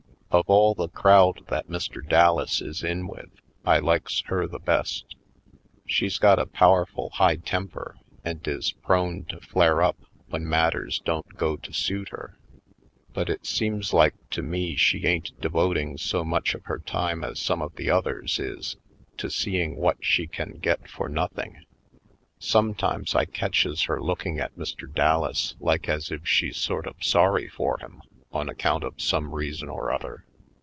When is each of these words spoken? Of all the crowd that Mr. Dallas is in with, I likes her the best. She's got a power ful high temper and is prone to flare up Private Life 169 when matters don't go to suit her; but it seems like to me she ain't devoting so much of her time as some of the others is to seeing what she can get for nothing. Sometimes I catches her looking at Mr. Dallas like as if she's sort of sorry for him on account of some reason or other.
Of 0.33 0.45
all 0.49 0.73
the 0.75 0.87
crowd 0.87 1.45
that 1.49 1.67
Mr. 1.67 2.01
Dallas 2.07 2.61
is 2.61 2.83
in 2.83 3.05
with, 3.05 3.29
I 3.65 3.79
likes 3.79 4.21
her 4.27 4.47
the 4.47 4.59
best. 4.59 5.17
She's 5.85 6.17
got 6.19 6.39
a 6.39 6.45
power 6.45 6.85
ful 6.85 7.09
high 7.09 7.35
temper 7.35 7.97
and 8.23 8.39
is 8.47 8.71
prone 8.71 9.25
to 9.25 9.41
flare 9.41 9.81
up 9.83 9.97
Private 9.99 10.07
Life 10.07 10.29
169 10.29 10.41
when 10.41 10.49
matters 10.49 11.01
don't 11.03 11.37
go 11.37 11.57
to 11.57 11.73
suit 11.73 12.09
her; 12.11 12.37
but 13.11 13.29
it 13.29 13.45
seems 13.45 13.91
like 13.91 14.13
to 14.29 14.41
me 14.41 14.77
she 14.77 15.05
ain't 15.05 15.37
devoting 15.41 15.97
so 15.97 16.23
much 16.23 16.55
of 16.55 16.63
her 16.63 16.79
time 16.79 17.25
as 17.25 17.37
some 17.37 17.61
of 17.61 17.75
the 17.75 17.89
others 17.89 18.39
is 18.39 18.77
to 19.17 19.29
seeing 19.29 19.75
what 19.75 19.97
she 19.99 20.27
can 20.27 20.59
get 20.59 20.89
for 20.89 21.09
nothing. 21.09 21.65
Sometimes 22.39 23.15
I 23.15 23.25
catches 23.25 23.81
her 23.83 24.01
looking 24.01 24.39
at 24.39 24.55
Mr. 24.57 24.89
Dallas 24.89 25.57
like 25.59 25.89
as 25.89 26.09
if 26.09 26.25
she's 26.25 26.55
sort 26.55 26.87
of 26.87 27.03
sorry 27.03 27.49
for 27.49 27.79
him 27.79 28.01
on 28.33 28.47
account 28.47 28.81
of 28.81 28.93
some 28.97 29.35
reason 29.35 29.67
or 29.67 29.91
other. 29.91 30.23